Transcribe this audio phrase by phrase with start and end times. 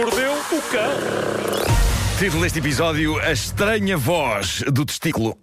[0.00, 1.68] mordeu o cão.
[2.18, 5.36] Título deste episódio: A estranha voz do testículo.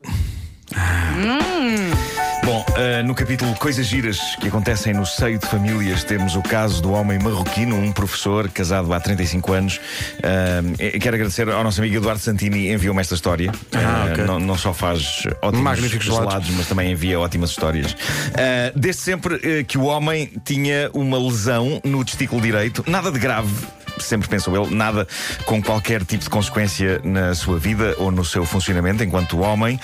[2.44, 6.82] Bom, uh, no capítulo Coisas Giras que acontecem no seio de famílias, temos o caso
[6.82, 9.80] do homem marroquino, um professor casado há 35 anos.
[10.18, 13.52] Uh, quero agradecer ao nosso amigo Eduardo Santini, enviou-me esta história.
[13.74, 14.24] Ah, Uh, ok.
[14.24, 16.50] não, não só faz ótimos Magníficos gelados.
[16.52, 17.92] mas também envia ótimas histórias.
[17.92, 17.98] Uh,
[18.76, 23.54] desde sempre uh, que o homem tinha uma lesão no testículo direito, nada de grave.
[24.00, 25.08] Sempre pensou ele, nada
[25.46, 29.80] com qualquer tipo de consequência na sua vida ou no seu funcionamento enquanto homem,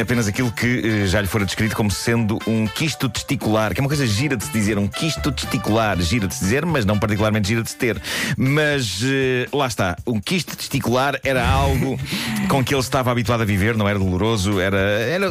[0.00, 3.82] apenas aquilo que eh, já lhe fora descrito como sendo um quisto testicular, que é
[3.82, 6.98] uma coisa gira de se dizer, um quisto testicular, gira de se dizer, mas não
[6.98, 8.00] particularmente gira de se ter.
[8.36, 11.98] Mas eh, lá está, um quisto testicular era algo
[12.48, 15.30] com que ele estava habituado a viver, não era doloroso, era, era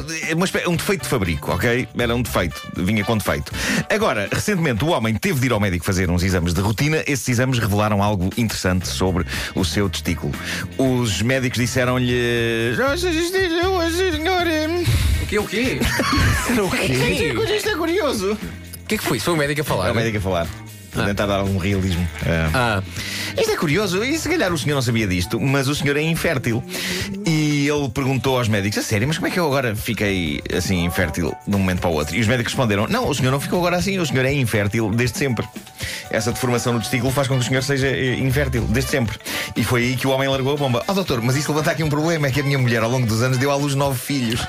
[0.67, 1.87] um defeito de fabrico, ok?
[1.97, 3.51] Era um defeito, vinha com defeito.
[3.89, 7.27] Agora, recentemente o homem teve de ir ao médico fazer uns exames de rotina, esses
[7.29, 10.33] exames revelaram algo interessante sobre o seu testículo.
[10.77, 12.73] Os médicos disseram-lhe.
[15.23, 15.39] O quê?
[15.39, 15.79] O quê?
[16.61, 17.55] O quê?
[17.55, 18.33] Isto é curioso.
[18.33, 19.17] O que é que foi?
[19.17, 19.87] Isso foi o médico a falar?
[19.87, 20.47] É o médico a falar.
[20.95, 22.07] Para tentar dar algum realismo.
[22.25, 22.81] Ah.
[22.81, 22.83] Ah,
[23.39, 26.01] Isto é curioso, e se calhar o senhor não sabia disto, mas o senhor é
[26.01, 26.63] infértil.
[27.25, 30.85] E ele perguntou aos médicos: a sério, mas como é que eu agora fiquei assim
[30.85, 32.15] infértil de um momento para o outro?
[32.15, 34.89] E os médicos responderam: não, o senhor não ficou agora assim, o senhor é infértil
[34.91, 35.45] desde sempre.
[36.09, 39.17] Essa deformação no testículo faz com que o senhor seja eh, infértil desde sempre.
[39.55, 40.83] E foi aí que o homem largou a bomba.
[40.87, 43.05] Ah, doutor, mas isso levanta aqui um problema: é que a minha mulher ao longo
[43.05, 44.41] dos anos deu à luz nove filhos.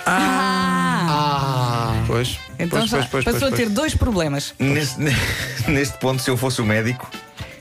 [2.06, 2.38] Pois.
[2.58, 4.54] Então pois, já pois, pois, passou a ter dois problemas.
[4.58, 5.00] Neste,
[5.68, 7.10] neste ponto, se eu fosse o médico,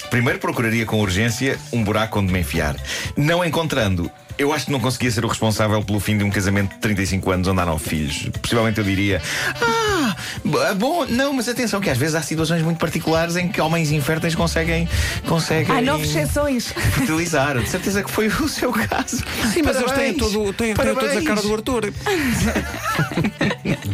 [0.09, 2.75] primeiro procuraria com urgência um buraco onde me enfiar.
[3.17, 6.73] Não encontrando, eu acho que não conseguia ser o responsável pelo fim de um casamento
[6.73, 8.29] de 35 anos onde há nove filhos.
[8.41, 9.21] Possivelmente eu diria:
[9.61, 9.74] Ah,
[10.77, 14.35] bom, não, mas atenção, que às vezes há situações muito particulares em que homens inférteis
[14.35, 14.87] conseguem.
[15.27, 16.71] conseguem Há nove exceções.
[16.71, 17.59] fertilizar.
[17.59, 19.17] De certeza que foi o seu caso.
[19.53, 21.93] Sim, mas eles têm, todo, têm, têm todos a cara do Arthur.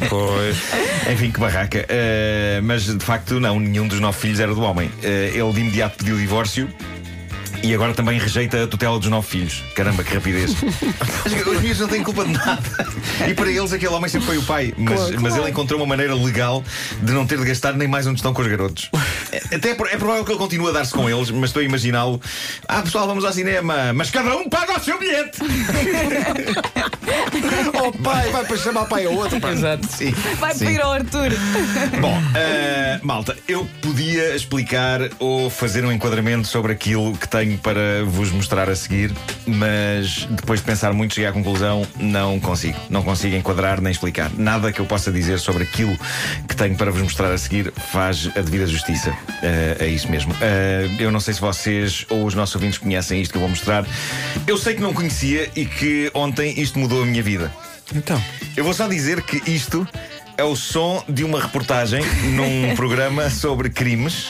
[0.09, 0.57] pois.
[1.11, 1.85] Enfim, que barraca.
[1.89, 4.87] Uh, mas de facto, não, nenhum dos nove filhos era do homem.
[4.87, 4.91] Uh,
[5.33, 6.69] ele de imediato pediu o divórcio.
[7.63, 9.63] E agora também rejeita a tutela dos nove filhos.
[9.75, 10.51] Caramba, que rapidez.
[11.25, 12.61] Os miúdos não têm culpa de nada.
[13.27, 14.73] E para eles, aquele homem sempre foi o pai.
[14.77, 16.63] Mas, mas ele encontrou uma maneira legal
[17.01, 18.89] de não ter de gastar nem mais onde estão com os garotos.
[19.53, 22.19] Até é, é provável que ele continue a dar-se com eles, mas estou a imaginá-lo.
[22.67, 23.93] Ah, pessoal, vamos ao cinema.
[23.93, 25.39] Mas cada um paga o seu bilhete.
[27.83, 29.39] Oh, pai, vai para chamar pai ao outro.
[29.41, 29.51] pá.
[29.51, 29.87] exato.
[29.87, 30.11] Sim.
[30.39, 30.65] Vai sim.
[30.65, 31.31] pedir ao Arthur.
[31.99, 38.05] Bom, eh, malta, eu podia explicar ou fazer um enquadramento sobre aquilo que tenho para
[38.05, 39.11] vos mostrar a seguir,
[39.47, 42.77] mas depois de pensar muito, cheguei à conclusão: não consigo.
[42.87, 44.29] Não consigo enquadrar nem explicar.
[44.37, 45.97] Nada que eu possa dizer sobre aquilo
[46.47, 49.11] que tenho para vos mostrar a seguir faz a devida justiça
[49.41, 50.35] eh, a isso mesmo.
[50.39, 53.49] Eh, eu não sei se vocês ou os nossos ouvintes conhecem isto que eu vou
[53.49, 53.85] mostrar.
[54.45, 57.51] Eu sei que não conhecia e que ontem isto mudou a minha vida.
[57.95, 58.21] Então.
[58.55, 59.87] Eu vou só dizer que isto
[60.37, 62.01] é o som de uma reportagem
[62.35, 64.29] num programa sobre crimes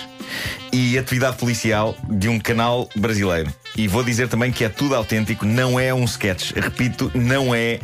[0.71, 3.53] e atividade policial de um canal brasileiro.
[3.75, 6.51] E vou dizer também que é tudo autêntico, não é um sketch.
[6.51, 7.79] Repito, não é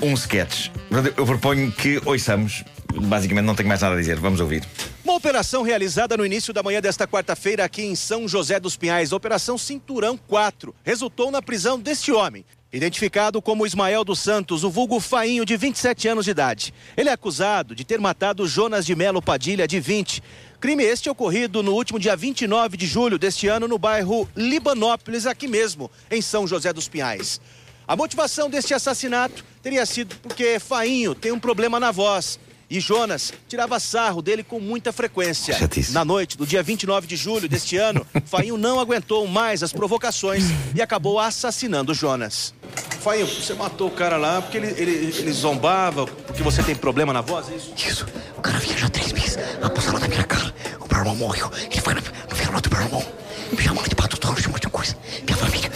[0.00, 0.68] um sketch.
[0.88, 2.64] Portanto, Eu proponho que ouçamos.
[2.94, 4.16] Basicamente, não tenho mais nada a dizer.
[4.16, 4.64] Vamos ouvir.
[5.04, 9.12] Uma operação realizada no início da manhã desta quarta-feira aqui em São José dos Pinhais,
[9.12, 12.44] Operação Cinturão 4, resultou na prisão deste homem.
[12.70, 16.74] Identificado como Ismael dos Santos, o vulgo Fainho, de 27 anos de idade.
[16.94, 20.22] Ele é acusado de ter matado Jonas de Melo Padilha, de 20.
[20.60, 25.48] Crime este ocorrido no último dia 29 de julho deste ano no bairro Libanópolis, aqui
[25.48, 27.40] mesmo, em São José dos Pinhais.
[27.86, 32.38] A motivação deste assassinato teria sido porque Fainho tem um problema na voz.
[32.70, 35.56] E Jonas tirava sarro dele com muita frequência.
[35.90, 40.44] Na noite do dia 29 de julho deste ano, Fainho não aguentou mais as provocações
[40.74, 42.52] e acabou assassinando Jonas.
[43.00, 47.12] Fainho, você matou o cara lá porque ele, ele, ele zombava, porque você tem problema
[47.12, 47.72] na voz, é isso?
[47.76, 48.06] Isso.
[48.36, 50.54] O cara vinha já três meses, apostaram na minha cara.
[50.78, 51.50] O meu irmão morreu.
[51.70, 53.04] Ele foi no, no velório do meu irmão.
[53.50, 54.94] Me chamando de pato toro, de muita coisa.
[55.24, 55.67] Minha família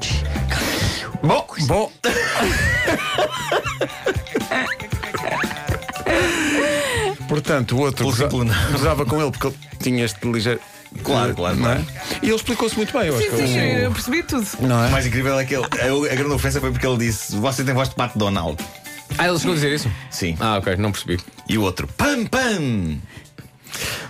[0.00, 0.22] de...
[0.48, 0.64] Cara,
[1.22, 1.92] Bom, Bom.
[7.28, 8.28] Portanto, o outro goza-
[8.72, 10.60] gozava com ele porque ele tinha este ligeiro.
[11.04, 11.74] Claro, claro, não é?
[11.74, 11.86] claro.
[12.22, 14.46] E ele explicou-se muito bem, eu acho Sim, que sim, eu percebi tudo.
[14.60, 14.88] Não é?
[14.88, 17.62] o mais incrível é que ele, a, a grande ofensa foi porque ele disse: Você
[17.62, 18.56] tem voz de Pato Donald.
[19.18, 19.90] Ah, ele chegou a dizer isso?
[20.10, 20.36] Sim.
[20.40, 21.18] Ah, ok, não percebi.
[21.48, 22.98] E o outro: Pam, pam.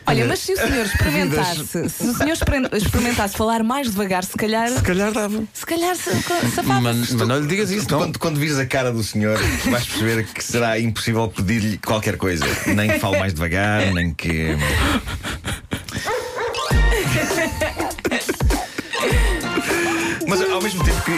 [0.07, 4.37] Olha, mas se o senhor experimentasse, se o senhor exper- experimentasse falar mais devagar, se
[4.39, 5.43] calhar, Se calhar dava.
[5.53, 6.11] se calhar se,
[6.55, 6.81] safava.
[6.81, 7.99] Mas, mas não lhe digas isso, não.
[7.99, 9.37] Quando, quando vires a cara do senhor,
[9.71, 12.47] vais perceber que será impossível pedir-lhe qualquer coisa.
[12.75, 14.57] Nem que fale mais devagar, nem que.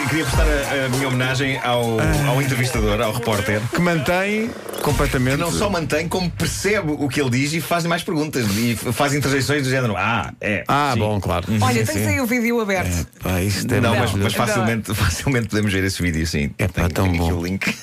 [0.07, 1.97] Queria prestar a, a minha homenagem ao,
[2.27, 3.61] ao entrevistador, ao repórter.
[3.73, 4.49] Que mantém
[4.81, 5.35] completamente.
[5.35, 8.75] que não só mantém, como percebe o que ele diz e faz mais perguntas e
[8.75, 9.95] faz interjeições do género.
[9.97, 10.63] Ah, é.
[10.67, 11.45] Ah, sim." bom, claro.
[11.61, 12.09] Olha, Sim, tens sim.
[12.09, 13.07] aí o vídeo aberto.
[13.21, 16.51] Pá, isto é Não, mas, mas facilmente, facilmente podemos ver esse vídeo, sim.
[16.57, 17.33] É pá, tão bom.
[17.33, 17.73] o link.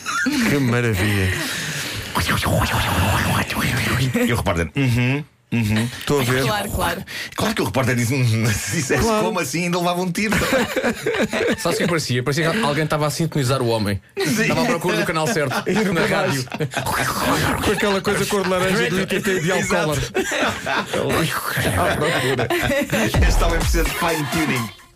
[0.51, 1.33] Que maravilha.
[4.27, 4.71] E o repórter.
[4.75, 5.25] Uhum.
[5.51, 6.43] Estou a ver.
[6.43, 7.05] Claro, claro.
[7.35, 10.37] Claro que o repórter disse, "Hum, se dissesse como assim, ainda levava um tiro.
[11.59, 12.23] Sabe o que parecia?
[12.23, 14.01] Parecia que alguém estava a sintonizar o homem.
[14.17, 15.55] Estava à procura do canal certo.
[15.93, 16.45] na rádio.
[17.65, 19.91] Com aquela coisa cor de laranja do ITT de Exato.
[19.91, 19.99] Alcolar.
[23.29, 24.88] este homem precisa de fine tuning.